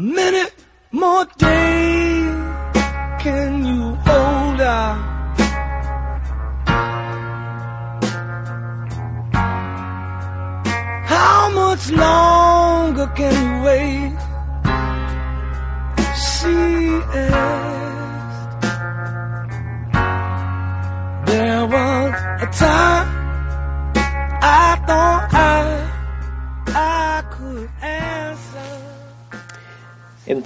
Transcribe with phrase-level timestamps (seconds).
[0.00, 0.49] minute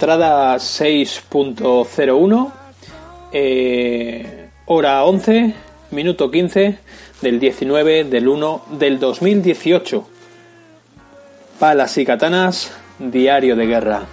[0.05, 2.51] Entrada 6.01,
[3.31, 5.55] eh, hora 11,
[5.89, 6.77] minuto 15
[7.21, 10.07] del 19 del 1 del 2018.
[11.57, 14.03] Palas y katanas, diario de guerra.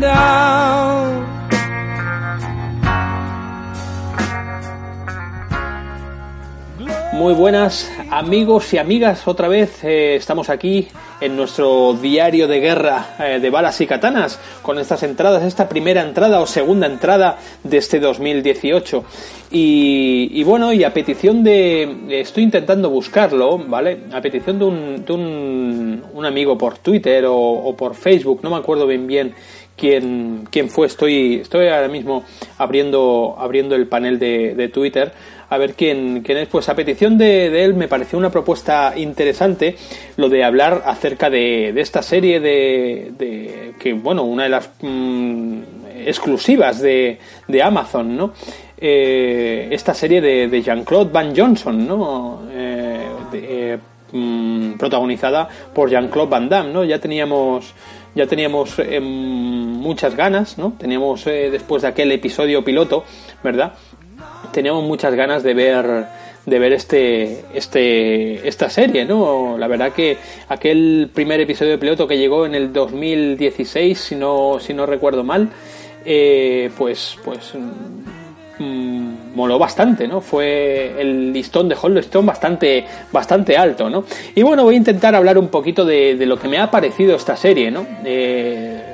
[0.00, 1.21] down.
[7.22, 10.88] Muy buenas amigos y amigas, otra vez eh, estamos aquí
[11.20, 16.02] en nuestro diario de guerra eh, de balas y katanas con estas entradas, esta primera
[16.02, 19.04] entrada o segunda entrada de este 2018.
[19.52, 21.96] Y, y bueno, y a petición de...
[22.08, 24.00] Estoy intentando buscarlo, ¿vale?
[24.12, 28.86] A petición de un, de un, amigo por Twitter o, por Facebook, no me acuerdo
[28.86, 29.34] bien bien
[29.76, 30.88] quién, quién fue.
[30.88, 32.24] Estoy, estoy ahora mismo
[32.58, 35.12] abriendo, abriendo el panel de Twitter
[35.52, 36.48] a ver quién, quién es.
[36.48, 39.76] Pues a petición de, él me pareció una propuesta interesante
[40.16, 45.58] lo de hablar acerca de, esta serie de, de, que, bueno, una de las mmm,
[46.06, 47.18] exclusivas de,
[47.62, 48.32] Amazon, ¿no?
[48.78, 52.40] Eh, esta serie de, de Jean-Claude Van Johnson, ¿no?
[52.50, 53.78] Eh, eh,
[54.10, 56.82] mmm, protagonizada por Jean-Claude Van Damme, ¿no?
[56.82, 57.74] Ya teníamos
[58.14, 60.74] ya teníamos eh, muchas ganas, ¿no?
[60.78, 63.04] Teníamos después de aquel episodio piloto,
[63.42, 63.74] ¿verdad?
[64.52, 66.06] Teníamos muchas ganas de ver
[66.44, 69.56] de ver este este esta serie, ¿no?
[69.58, 70.18] La verdad que
[70.48, 75.50] aquel primer episodio piloto que llegó en el 2016, si no si no recuerdo mal,
[76.04, 77.54] eh, pues pues
[78.58, 80.20] mmm, moló bastante, ¿no?
[80.20, 84.04] Fue el listón de Holstone bastante, bastante alto, ¿no?
[84.34, 87.14] Y bueno, voy a intentar hablar un poquito de, de lo que me ha parecido
[87.14, 87.86] esta serie, ¿no?
[88.04, 88.91] Eh,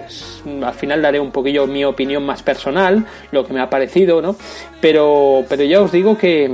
[0.62, 4.36] al final daré un poquillo mi opinión más personal, lo que me ha parecido, ¿no?
[4.80, 6.50] Pero, pero ya os digo que,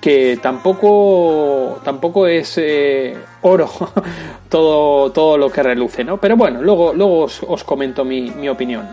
[0.00, 3.70] que tampoco, tampoco es eh, oro
[4.48, 6.18] todo, todo lo que reluce, ¿no?
[6.18, 8.86] Pero bueno, luego, luego os, os comento mi, mi opinión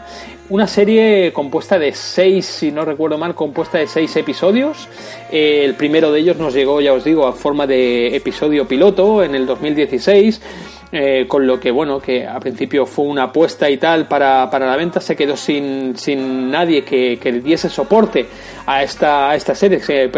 [0.50, 4.88] una serie compuesta de seis, si no recuerdo mal, compuesta de seis episodios.
[5.32, 9.24] Eh, el primero de ellos nos llegó, ya os digo, a forma de episodio piloto
[9.24, 10.42] en el 2016.
[10.96, 14.68] Eh, con lo que bueno que a principio fue una apuesta y tal para, para
[14.68, 18.28] la venta se quedó sin, sin nadie que, que diese soporte
[18.68, 20.12] a esta, esta serie que,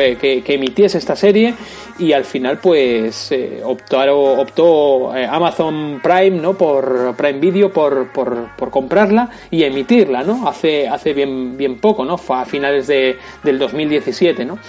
[0.43, 1.53] que, emitiese esta serie.
[1.97, 8.49] Y al final pues eh, optó, eh, Amazon Prime no por Prime Video por, por,
[8.57, 13.17] por, comprarla y emitirla no hace hace bien bien poco no fue a finales de,
[13.43, 14.59] del 2017 no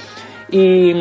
[0.52, 0.92] y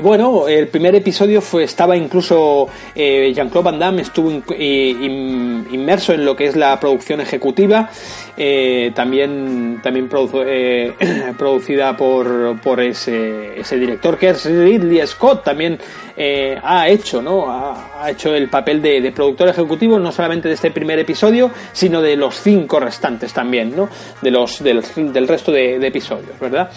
[0.00, 6.14] bueno, el primer episodio fue, estaba incluso eh, Jean-Claude Van Damme estuvo in, in, inmerso
[6.14, 7.90] en lo que es la producción ejecutiva,
[8.36, 10.08] eh, también también
[10.46, 10.92] eh,
[11.38, 15.78] producida por, por ese, ese director que es Ridley Scott, también
[16.16, 17.44] eh, ha hecho, ¿no?
[17.50, 22.16] Ha, hecho el papel de, productor ejecutivo no solamente de este primer episodio, sino de
[22.16, 23.88] los cinco restantes también, ¿no?
[24.22, 24.82] De los del,
[25.28, 26.70] resto de episodios, ¿verdad?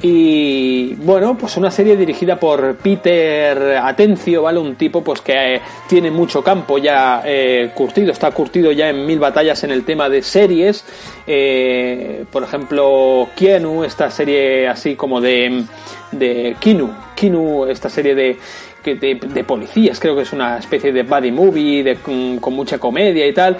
[0.00, 4.60] Y bueno, pues una serie dirigida por Peter Atencio, ¿vale?
[4.60, 9.04] Un tipo pues que eh, tiene mucho campo ya eh, curtido, está curtido ya en
[9.04, 10.84] mil batallas en el tema de series.
[11.26, 15.64] Eh, por ejemplo, Kienu, esta serie así como de,
[16.12, 18.38] de Kinu, Kinu, esta serie de,
[18.84, 23.34] de, policías, creo que es una especie de buddy movie de, con, mucha comedia y
[23.34, 23.56] tal.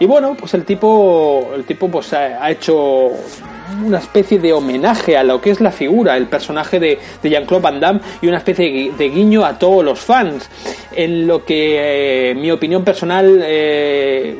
[0.00, 3.10] Y bueno, pues el tipo, el tipo pues ha hecho
[3.84, 7.80] una especie de homenaje a lo que es la figura, el personaje de, Jean-Claude Van
[7.80, 10.48] Damme y una especie de guiño a todos los fans.
[10.92, 14.36] En lo que eh, mi opinión personal eh,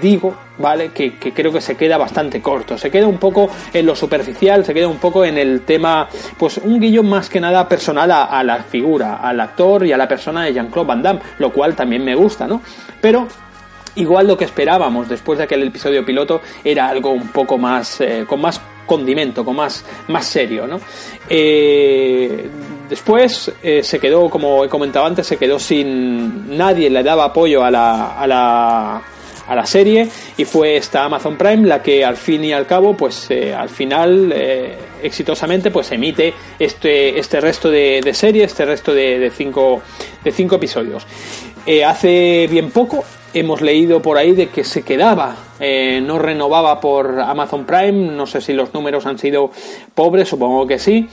[0.00, 0.90] digo, ¿vale?
[0.90, 2.78] Que, creo que se queda bastante corto.
[2.78, 6.08] Se queda un poco en lo superficial, se queda un poco en el tema,
[6.38, 9.96] pues un guiño más que nada personal a, a la figura, al actor y a
[9.96, 12.62] la persona de Jean-Claude Van Damme, lo cual también me gusta, ¿no?
[13.00, 13.26] Pero
[13.96, 18.24] igual lo que esperábamos después de aquel episodio piloto era algo un poco más eh,
[18.26, 20.78] con más condimento, con más, más serio, ¿no?
[21.28, 22.48] Eh,
[22.88, 27.64] después eh, se quedó, como he comentado antes, se quedó sin nadie le daba apoyo
[27.64, 29.02] a la, a la
[29.48, 32.96] a la serie y fue esta Amazon Prime la que al fin y al cabo
[32.96, 34.34] pues al final
[35.00, 39.82] exitosamente pues emite este este resto de, de serie este resto de, de cinco
[40.24, 41.06] de cinco episodios
[41.84, 43.04] hace bien poco
[43.38, 48.26] hemos leído por ahí de que se quedaba, eh, no renovaba por Amazon Prime, no
[48.26, 49.50] sé si los números han sido
[49.94, 51.08] pobres, supongo que sí.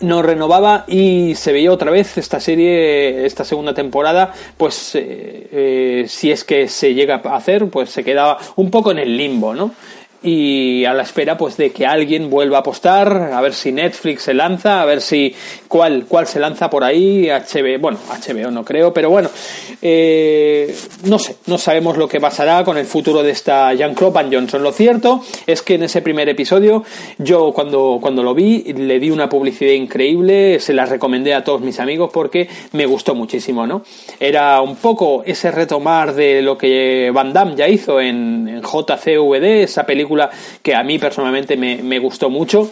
[0.00, 6.04] No renovaba y se veía otra vez esta serie, esta segunda temporada, pues eh, eh,
[6.08, 9.54] si es que se llega a hacer, pues se quedaba un poco en el limbo,
[9.54, 9.72] ¿no?
[10.26, 14.22] Y a la espera pues de que alguien vuelva a apostar, a ver si Netflix
[14.24, 15.32] se lanza, a ver si
[15.68, 19.30] cuál, cuál se lanza por ahí, HBO, bueno, HBO no creo, pero bueno,
[19.80, 20.74] eh,
[21.04, 24.64] no sé, no sabemos lo que pasará con el futuro de esta Jean-Claude Van Johnson.
[24.64, 26.82] Lo cierto es que en ese primer episodio
[27.18, 31.60] yo cuando, cuando lo vi le di una publicidad increíble, se la recomendé a todos
[31.60, 33.82] mis amigos porque me gustó muchísimo, ¿no?
[34.18, 39.86] Era un poco ese retomar de lo que Van Damme ya hizo en JCVD, esa
[39.86, 40.15] película
[40.62, 42.70] que a mí personalmente me, gustó mucho.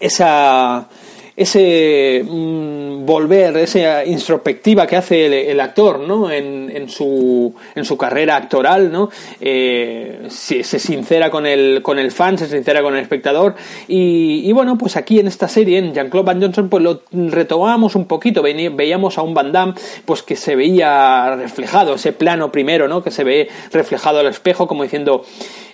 [0.00, 0.88] Esa,
[1.36, 6.30] ese mm, volver, esa introspectiva que hace el, actor, ¿no?
[6.30, 9.10] En, su, en su carrera actoral, ¿no?
[9.40, 13.54] Eh, se, sincera con el, con el fan, se sincera con el espectador.
[13.86, 18.06] Y, bueno, pues aquí en esta serie, en Jean-Claude Van Johnson, pues lo retomamos un
[18.06, 18.42] poquito.
[18.42, 19.74] Veíamos a un Van Damme,
[20.04, 23.02] pues que se veía reflejado, ese plano primero, ¿no?
[23.02, 25.24] Que se ve reflejado al espejo, como diciendo,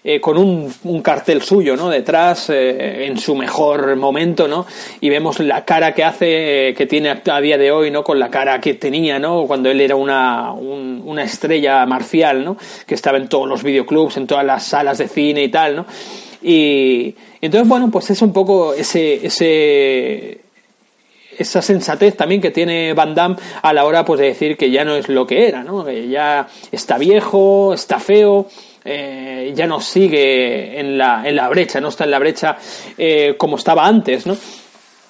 [0.05, 1.89] eh, con un, un, cartel suyo, ¿no?
[1.89, 4.67] Detrás, eh, en su mejor momento, ¿no?
[5.01, 8.03] Y vemos la cara que hace, eh, que tiene a día de hoy, ¿no?
[8.03, 9.47] Con la cara que tenía, ¿no?
[9.47, 12.57] Cuando él era una, una estrella marcial, ¿no?
[12.87, 15.87] Que estaba en todos los videoclubs, en todas las salas de cine y tal, ¿no?
[16.43, 20.41] Y entonces, bueno, pues es un poco ese, ese,
[21.39, 24.85] esa sensatez también que tiene Van Damme a la hora pues de decir que ya
[24.85, 25.85] no es lo que era, ¿no?
[25.85, 28.49] Que ya está viejo, está feo,
[28.85, 32.57] eh, ya no sigue en la, en la brecha, no está en la brecha
[32.99, 34.37] eh, como estaba antes, ¿no?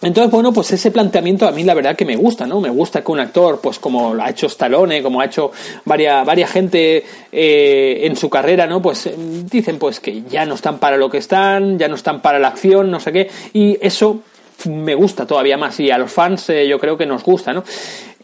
[0.03, 2.61] Entonces, bueno, pues ese planteamiento a mí la verdad que me gusta, ¿no?
[2.61, 5.53] Me gusta que un actor, pues como ha hecho Stallone, como ha hecho
[5.85, 8.83] varias, varias gente eh, en su carrera, ¿no?
[8.83, 9.09] Pues
[9.51, 12.49] dicen pues que ya no están para lo que están, ya no están para la
[12.49, 14.21] acción, no sé qué, y eso
[14.69, 17.65] me gusta todavía más y a los fans eh, yo creo que nos gusta, ¿no?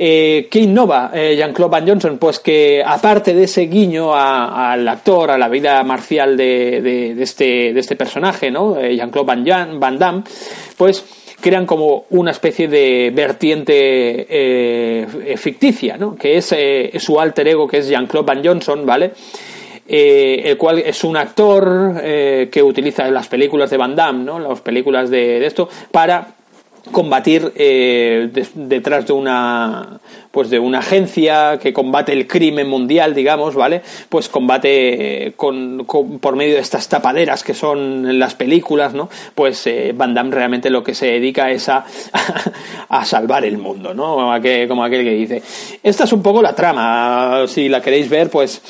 [0.01, 2.19] Eh, ¿Qué innova eh, Jean-Claude Van Johnson?
[2.19, 7.73] Pues que aparte de ese guiño al actor, a la vida marcial de, de, este,
[7.73, 8.79] de este personaje, ¿no?
[8.79, 10.23] Eh, Jean-Claude Van, Van Damme,
[10.77, 11.05] pues
[11.40, 16.16] crean como una especie de vertiente eh, ficticia, ¿no?
[16.16, 16.54] Que es
[17.02, 19.12] su alter ego, que es Jean-Claude Van Johnson, ¿vale?
[19.90, 24.38] el cual es un actor que utiliza las películas de Van Damme, ¿no?
[24.38, 26.35] Las películas de esto, para
[26.92, 33.54] combatir eh, detrás de una pues de una agencia que combate el crimen mundial digamos
[33.54, 39.09] vale pues combate eh, con, por medio de estas tapaderas que son las películas no
[39.35, 41.85] pues eh, Van Damme realmente lo que se dedica es a,
[42.88, 45.42] a salvar el mundo no como aquel, como aquel que dice.
[45.83, 47.45] Esta es un poco la trama.
[47.47, 48.62] Si la queréis ver pues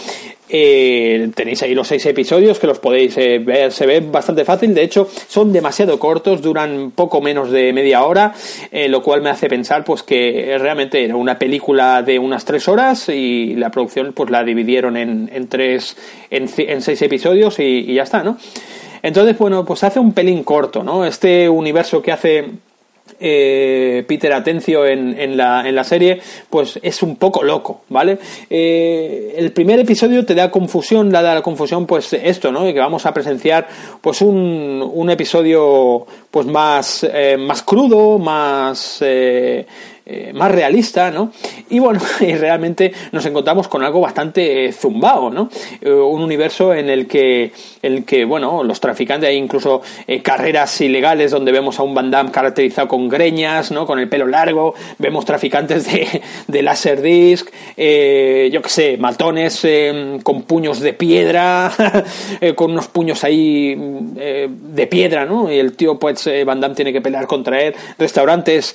[0.48, 4.74] eh, tenéis ahí los seis episodios que los podéis eh, ver, se ve bastante fácil,
[4.74, 8.34] de hecho son demasiado cortos, duran poco menos de media hora,
[8.70, 12.68] eh, lo cual me hace pensar pues que realmente era una película de unas tres
[12.68, 15.96] horas y la producción pues la dividieron en, en tres,
[16.30, 18.38] en, seis episodios y, y ya está, ¿no?
[19.02, 21.04] Entonces, bueno, pues hace un pelín corto, ¿no?
[21.04, 22.46] Este universo que hace
[23.20, 28.18] eh, Peter Atencio en, la, en la serie, pues es un poco loco, ¿vale?
[28.48, 32.64] Eh, el primer episodio te da confusión, da la confusión, pues esto, ¿no?
[32.64, 33.68] Que vamos a presenciar,
[34.00, 39.02] pues un, un episodio, pues más, eh, más crudo, más,
[40.10, 41.32] eh, más realista, ¿no?
[41.68, 45.50] Y bueno, y realmente nos encontramos con algo bastante eh, zumbao, ¿no?
[45.82, 49.82] Eh, un universo en el que, el que, bueno, los traficantes, hay incluso
[50.22, 53.84] carreras ilegales donde vemos a un Van Damme caracterizado con greñas, ¿no?
[53.84, 57.46] Con el pelo largo, vemos traficantes de, de Laserdisc,
[57.76, 59.66] yo qué sé, matones
[60.22, 61.70] con puños de piedra,
[62.56, 65.52] con unos puños ahí de piedra, ¿no?
[65.52, 68.74] Y el tío, pues, Van Damme tiene que pelear contra él, restaurantes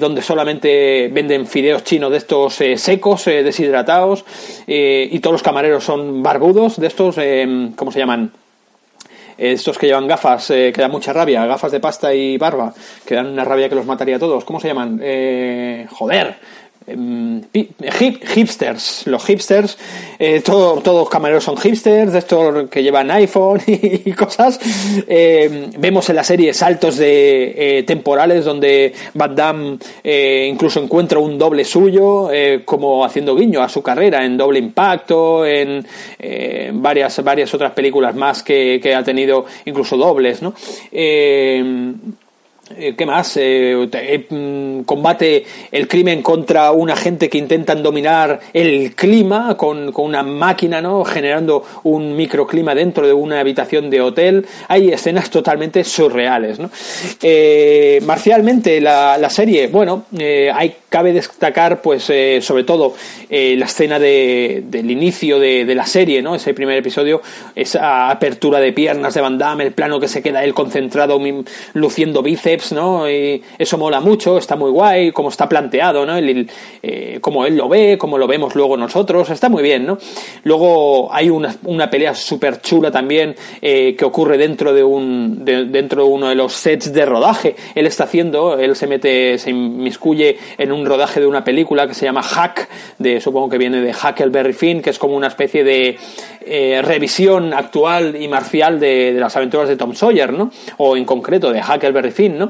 [0.00, 0.71] donde solamente
[1.12, 4.24] venden fideos chinos de estos eh, secos, eh, deshidratados,
[4.66, 7.16] eh, y todos los camareros son barbudos, de estos,
[7.76, 8.32] ¿cómo se llaman?
[9.38, 12.74] Estos que llevan gafas, que dan mucha rabia, gafas de pasta y barba,
[13.04, 14.44] que dan una rabia que los mataría a todos.
[14.44, 14.98] ¿Cómo se llaman?
[15.90, 16.36] joder,
[16.86, 17.42] Em,
[18.34, 19.78] hipsters, los hipsters,
[20.18, 24.58] eh, todos los camareros son hipsters, de estos que llevan iPhone y, cosas.
[25.06, 31.18] Em, vemos en la serie saltos de eh, temporales donde Van Damme eh, incluso encuentra
[31.18, 32.30] un doble suyo,
[32.64, 35.86] como haciendo guiño a su carrera en Doble Impacto, en
[36.72, 40.54] varias, varias otras películas más que, que ha tenido incluso dobles, ¿no?
[42.70, 43.36] Eh, ¿Qué más?
[43.36, 49.92] Eh, eh, mm, combate el crimen contra una gente que intentan dominar el clima con,
[49.96, 51.04] una máquina, ¿no?
[51.04, 54.46] Generando un microclima dentro de una habitación de hotel.
[54.68, 56.70] Hay escenas totalmente surreales, ¿no?
[58.06, 60.04] marcialmente, la, la, serie, bueno,
[60.54, 62.04] hay, cabe destacar, pues,
[62.40, 62.94] sobre todo,
[63.30, 66.34] la escena de, del inicio de, de, la serie, ¿no?
[66.34, 67.22] Ese primer episodio,
[67.54, 71.20] esa apertura de piernas de Van Damme, el plano que se queda él concentrado,
[71.74, 73.08] luciendo bíceps ¿no?
[73.10, 76.16] Y eso mola mucho, está muy guay, como está planteado, ¿no?
[76.18, 79.98] Eh, como él lo ve, como lo vemos luego nosotros, está muy bien, ¿no?
[80.44, 86.08] Luego hay una, pelea súper chula también eh, que ocurre dentro de un dentro de
[86.08, 87.56] uno de los sets de rodaje.
[87.74, 91.94] Él está haciendo, él se mete, se inmiscuye en un rodaje de una película que
[91.94, 92.68] se llama Hack,
[92.98, 95.96] de supongo que viene de Huckleberry Finn, que es como una especie de
[96.44, 100.50] eh, revisión actual y marcial de, de, las aventuras de Tom Sawyer, ¿no?
[100.78, 102.41] O en concreto de Huckleberry Finn, ¿no?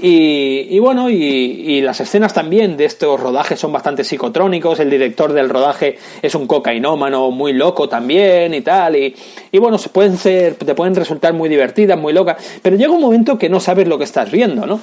[0.00, 5.48] Y, bueno, y, las escenas también de estos rodajes son bastante psicotrónicos, el director del
[5.48, 9.14] rodaje es un cocainómano muy loco también y tal, y,
[9.52, 13.00] y bueno, se pueden ser, te pueden resultar muy divertidas, muy locas, pero llega un
[13.00, 14.80] momento que no sabes lo que estás viendo, ¿no?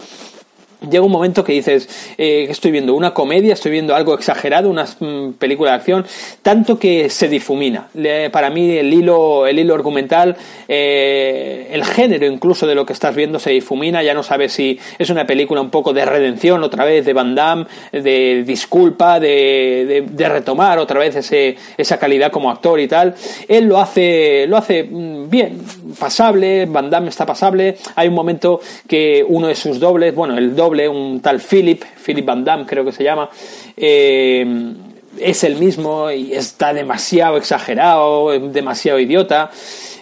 [0.89, 4.85] Llega un momento que dices, eh, estoy viendo una comedia, estoy viendo algo exagerado, una
[4.85, 6.05] mm, película de acción,
[6.41, 7.87] tanto que se difumina.
[8.31, 10.35] para mí el hilo, el hilo argumental,
[10.67, 14.79] eh, el género incluso de lo que estás viendo se difumina, ya no sabes si
[14.97, 20.05] es una película un poco de redención otra vez de Van Damme, de disculpa, de,
[20.09, 23.15] de, retomar otra vez ese, esa calidad como actor y tal.
[23.47, 25.61] Él lo hace, lo hace mm, bien,
[25.99, 27.77] pasable, Van Damme está pasable.
[27.95, 32.25] Hay un momento que uno de sus dobles, bueno, el doble un tal Philip, Philip
[32.25, 33.29] Van Damme creo que se llama,
[33.77, 34.45] eh,
[35.19, 39.51] es el mismo y está demasiado exagerado, demasiado idiota.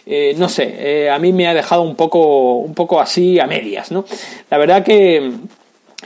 [0.05, 3.45] Eh, no sé, eh, a mí me ha dejado un poco, un poco así a
[3.45, 4.03] medias, ¿no?
[4.49, 5.31] La verdad que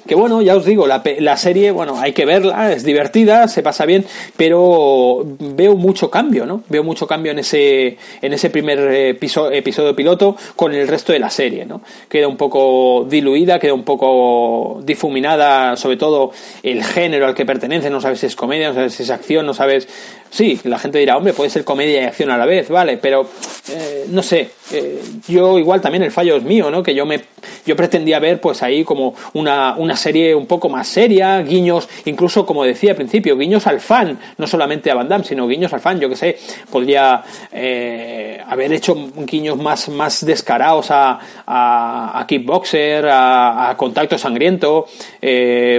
[0.07, 3.63] que bueno, ya os digo, la, la, serie, bueno, hay que verla, es divertida, se
[3.63, 4.05] pasa bien,
[4.37, 6.63] pero veo mucho cambio, ¿no?
[6.69, 11.19] Veo mucho cambio en ese, en ese primer episodio, episodio piloto con el resto de
[11.19, 11.81] la serie, ¿no?
[12.07, 17.89] Queda un poco diluida, queda un poco difuminada, sobre todo el género al que pertenece,
[17.89, 19.87] no sabes si es comedia, no sabes si es acción, no sabes
[20.29, 23.29] Sí, la gente dirá, hombre, puede ser comedia y acción a la vez, vale, pero
[23.69, 26.83] eh, no sé, eh, yo igual también el fallo es mío, ¿no?
[26.83, 27.21] Que yo me
[27.65, 32.45] yo pretendía ver pues ahí como una, una serie un poco más seria, guiños, incluso
[32.45, 35.79] como decía al principio, guiños al fan, no solamente a Van Damme, sino guiños al
[35.79, 36.37] fan, yo que sé,
[36.69, 44.17] podría eh, haber hecho guiños más, más descarados a, a, a Kickboxer, a, a Contacto
[44.17, 44.87] Sangriento,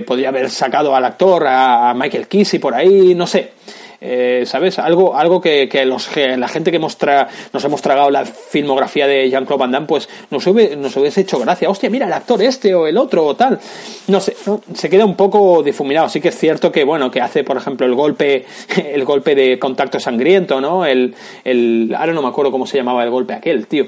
[0.06, 3.52] podría haber sacado al actor, a, Michael Kissy por ahí, no sé,
[4.00, 4.78] eh, ¿sabes?
[4.78, 6.96] Algo, algo que, que, los, la gente que nos,
[7.64, 11.70] hemos tragado la filmografía de Jean-Claude Van Damme, pues nos, hubiese hecho gracia.
[11.70, 13.58] Hostia, mira, el actor este o el otro o tal.
[14.08, 14.36] No sé,
[14.74, 16.08] se queda un poco difuminado.
[16.08, 18.44] Sí que es cierto que, bueno, que hace, por ejemplo, el golpe,
[18.76, 20.84] el golpe de contacto sangriento, ¿no?
[20.84, 23.86] El, el, ahora no me acuerdo cómo se llamaba el golpe aquel, tío.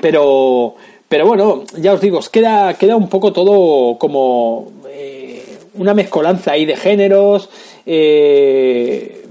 [0.00, 0.76] Pero,
[1.08, 6.64] pero bueno, ya os digo, queda, queda un poco todo como eh, una mezcolanza ahí
[6.64, 7.50] de géneros,
[7.86, 9.24] eh,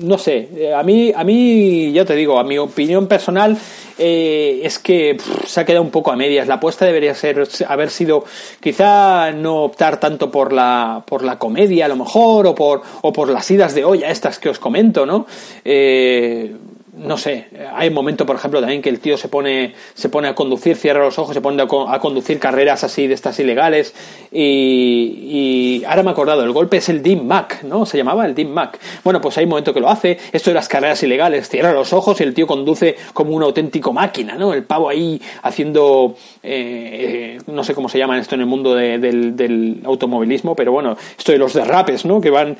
[0.00, 3.56] no sé, a mí, a mí, ya te digo, a mi opinión personal,
[3.98, 5.16] eh, es que
[5.46, 6.48] se ha quedado un poco a medias.
[6.48, 8.24] La apuesta debería ser haber sido
[8.60, 13.12] quizá no optar tanto por la por la comedia a lo mejor o por o
[13.12, 15.26] por las idas de olla estas que os comento, ¿no?
[15.64, 16.52] Eh,
[16.92, 20.28] no sé, hay un momento, por ejemplo, también que el tío se pone, se pone
[20.28, 23.94] a conducir, cierra los ojos, se pone a, conducir carreras así de estas ilegales
[24.30, 27.86] y, y, ahora me he acordado, el golpe es el Dim Mac, ¿no?
[27.86, 28.78] Se llamaba el Dim Mac.
[29.04, 31.94] Bueno, pues hay un momento que lo hace, esto de las carreras ilegales, cierra los
[31.94, 34.52] ojos y el tío conduce como un auténtico máquina, ¿no?
[34.52, 39.34] El pavo ahí haciendo, eh, no sé cómo se llama esto en el mundo del,
[39.34, 42.20] del automovilismo, pero bueno, esto de los derrapes, ¿no?
[42.20, 42.58] Que van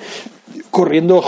[0.71, 1.23] corriendo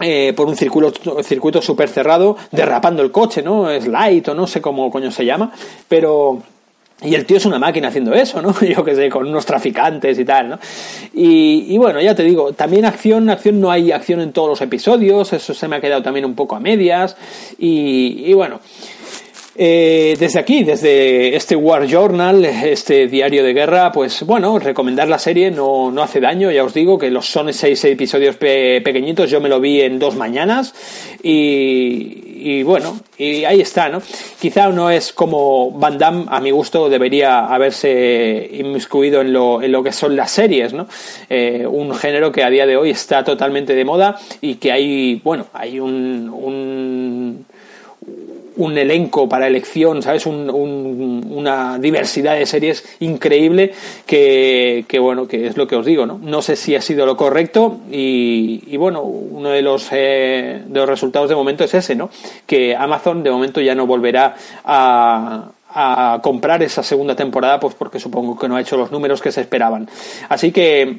[0.00, 3.70] eh, por un circuito, circuito súper cerrado, derrapando el coche, ¿no?
[3.70, 5.52] Es light o no sé cómo coño se llama,
[5.88, 6.42] pero...
[7.02, 8.58] Y el tío es una máquina haciendo eso, ¿no?
[8.60, 10.58] Yo que sé, con unos traficantes y tal, ¿no?
[11.12, 15.32] Y, bueno, ya te digo, también acción, acción no hay acción en todos los episodios,
[15.34, 17.16] eso se me ha quedado también un poco a medias,
[17.58, 18.60] y bueno,
[19.58, 25.18] eh, desde aquí, desde este War Journal, este diario de guerra, pues bueno, recomendar la
[25.18, 29.40] serie no, no hace daño, ya os digo que los son seis episodios pequeñitos, yo
[29.40, 30.74] me lo vi en dos mañanas
[31.22, 34.02] y, y, bueno, y ahí está, ¿no?
[34.38, 39.72] Quizá no es como Van Damme, a mi gusto, debería haberse inmiscuido en lo, en
[39.72, 40.86] lo que son las series, ¿no?
[41.30, 45.20] Eh, un género que a día de hoy está totalmente de moda y que hay,
[45.24, 47.45] bueno, hay un, un
[48.56, 50.26] un elenco para elección, ¿sabes?
[50.26, 53.72] una diversidad de series increíble
[54.06, 56.18] que, bueno, que es lo que os digo, ¿no?
[56.22, 60.88] No sé si ha sido lo correcto y, bueno, uno de los, eh, de los
[60.88, 62.10] resultados de momento es ese, ¿no?
[62.46, 64.34] Que Amazon de momento ya no volverá
[64.64, 69.20] a, a comprar esa segunda temporada, pues porque supongo que no ha hecho los números
[69.20, 69.88] que se esperaban.
[70.28, 70.96] Así que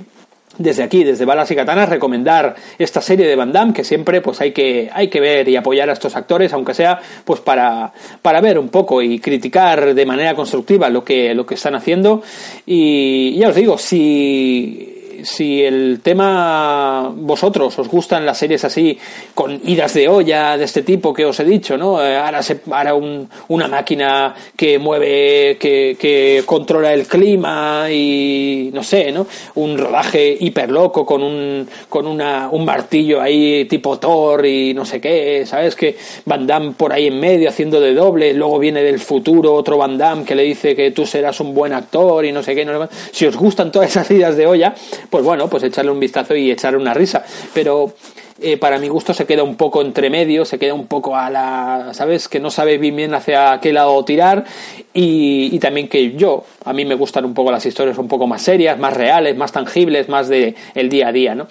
[0.57, 4.41] desde aquí, desde Balas y Katanas, recomendar esta serie de Van Damme, que siempre pues
[4.41, 8.41] hay que, hay que ver y apoyar a estos actores, aunque sea pues para, para
[8.41, 12.21] ver un poco y criticar de manera constructiva lo que, lo que están haciendo.
[12.65, 14.86] Y ya os digo, si
[15.23, 18.97] si el tema vosotros os gustan las series así
[19.33, 22.03] con idas de olla de este tipo que os he dicho, ¿no?
[22.03, 28.69] Eh, ahora se para un, una máquina que mueve, que, que controla el clima y
[28.73, 29.27] no sé, ¿no?
[29.55, 34.85] Un rodaje hiper loco con un con una, un martillo ahí tipo Thor y no
[34.85, 35.75] sé qué, ¿sabes?
[35.75, 39.77] Que Van Damme por ahí en medio haciendo de doble, luego viene del futuro otro
[39.77, 42.65] Van Damme que le dice que tú serás un buen actor y no sé qué,
[42.65, 42.95] no sé qué.
[43.11, 44.73] Si os gustan todas esas idas de olla,
[45.09, 47.23] pues bueno, pues echarle un vistazo y echarle una risa.
[47.53, 47.93] Pero
[48.39, 51.29] eh, para mi gusto se queda un poco entre medio, se queda un poco a
[51.31, 52.27] la, ¿sabes?
[52.27, 54.45] Que no sabe bien hacia qué lado tirar
[54.93, 58.43] y, también que yo, a mí me gustan un poco las historias un poco más
[58.43, 61.47] serias, más reales, más tangibles, más de el día a día, ¿no?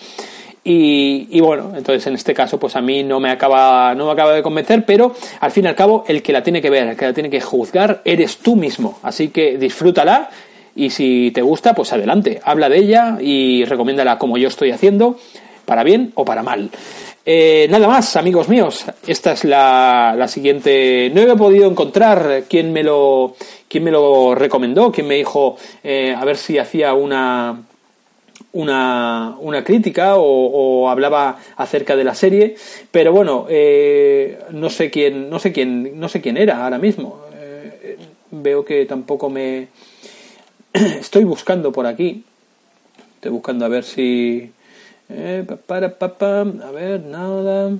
[0.63, 4.13] Y, y, bueno, entonces en este caso, pues a mí no me acaba, no me
[4.13, 6.89] acaba de convencer, pero al fin y al cabo, el que la tiene que ver,
[6.89, 8.99] el que la tiene que juzgar, eres tú mismo.
[9.03, 10.31] Así que disfrútala
[10.77, 15.19] y si te gusta, pues adelante, habla de ella y recomiéndala como yo estoy haciendo,
[15.65, 16.71] para bien o para mal.
[17.25, 18.85] Eh, nada más, amigos míos.
[19.07, 21.11] Esta es la, la, siguiente.
[21.13, 23.35] No he podido encontrar quién me lo,
[23.69, 27.63] quién me lo recomendó, quién me dijo eh, a ver si hacía una,
[28.53, 32.55] una, una crítica o, hablaba acerca de la serie.
[32.93, 37.23] Pero bueno, eh, no sé quién, no sé quién, no sé quién era ahora mismo.
[38.31, 39.69] veo que tampoco me,
[41.01, 42.25] estoy buscando por aquí.
[43.17, 44.53] Estoy buscando a ver si.
[45.09, 47.73] Eh, para, a ver, nada.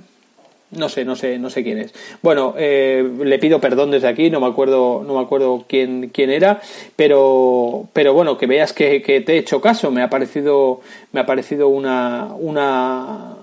[0.69, 1.93] No sé, no sé, no sé quién es.
[2.21, 6.29] Bueno, eh, le pido perdón desde aquí, no me acuerdo, no me acuerdo quién, quién
[6.29, 6.59] era,
[6.97, 10.81] pero, pero bueno, que veas que, que te he hecho caso, me ha parecido,
[11.13, 13.35] me ha parecido una, una,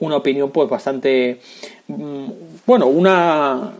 [0.00, 1.40] una opinión pues bastante,
[1.88, 2.24] mm,
[2.64, 3.74] bueno, una,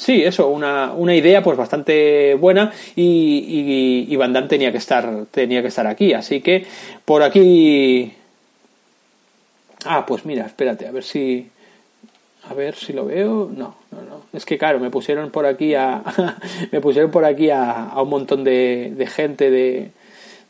[0.00, 5.26] Sí, eso, una, una idea pues bastante buena y, y, Van Damme tenía que estar
[5.30, 6.64] tenía que estar aquí, así que
[7.04, 8.10] por aquí
[9.84, 11.50] Ah, pues mira, espérate, a ver si
[12.48, 13.50] a ver si lo veo.
[13.54, 14.22] No, no, no.
[14.32, 16.02] Es que claro, me pusieron por aquí a
[16.72, 19.90] me pusieron por aquí a, a un montón de, de gente de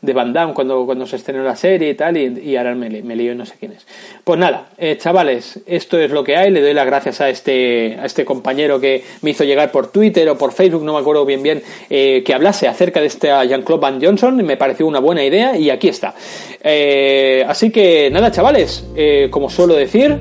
[0.03, 3.15] de Van Damme cuando, cuando se estrenó la serie y tal, y, ahora me, me
[3.15, 3.87] lío y no sé quién es.
[4.25, 7.99] Pues nada, eh, chavales, esto es lo que hay, le doy las gracias a este,
[8.01, 11.27] a este compañero que me hizo llegar por Twitter o por Facebook, no me acuerdo
[11.27, 15.23] bien bien, eh, que hablase acerca de este Jean-Claude Van Johnson, me pareció una buena
[15.23, 16.15] idea y aquí está.
[16.63, 18.85] Eh, así que nada, chavales,
[19.31, 20.19] como suelo decir,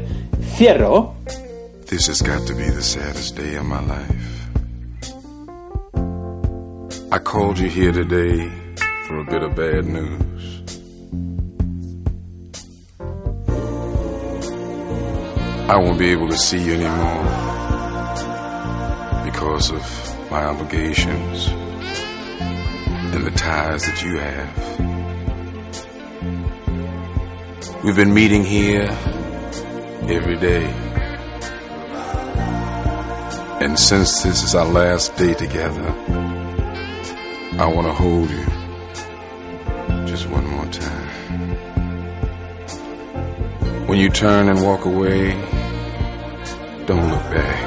[0.56, 1.14] cierro.
[1.88, 4.30] This has got to be the saddest day of my life.
[7.12, 8.69] I called you here today.
[9.10, 10.62] For a bit of bad news.
[15.68, 17.24] I won't be able to see you anymore
[19.26, 19.82] because of
[20.30, 24.54] my obligations and the ties that you have.
[27.84, 28.96] We've been meeting here
[30.08, 30.72] every day.
[33.60, 35.96] And since this is our last day together,
[37.58, 38.59] I want to hold you
[43.90, 45.32] When you turn and walk away,
[46.86, 47.60] don't look back.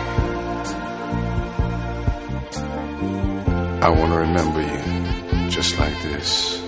[3.83, 6.63] I want to remember you just like this.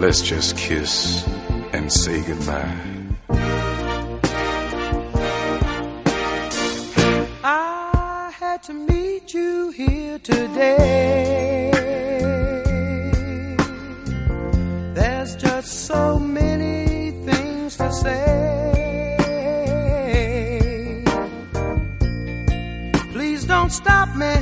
[0.00, 1.28] Let's just kiss
[1.74, 2.74] and say goodbye.
[7.44, 11.70] I had to meet you here today.
[14.94, 16.53] There's just so many
[23.74, 24.34] stop me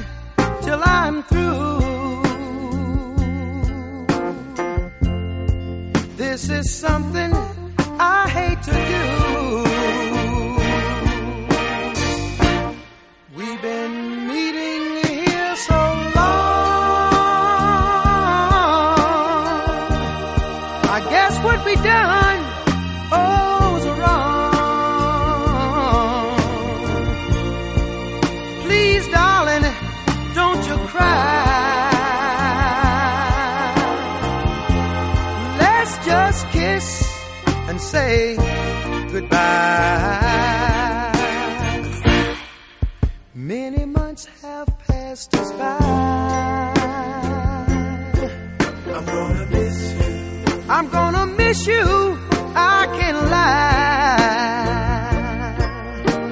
[0.62, 2.22] till I'm through.
[6.16, 7.32] This is something
[7.98, 9.21] I hate to do.
[36.22, 36.86] Just kiss
[37.68, 38.36] and say
[39.12, 39.38] goodbye.
[43.34, 45.78] Many months have passed us by.
[48.96, 50.14] I'm gonna miss you.
[50.76, 51.86] I'm gonna miss you.
[52.54, 54.32] I can't lie.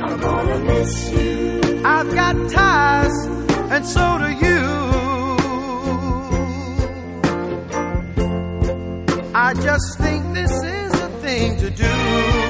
[0.07, 1.83] I'm gonna miss you.
[1.95, 3.17] I've got ties,
[3.75, 4.60] and so do you.
[9.51, 12.50] I just think this is a thing to do.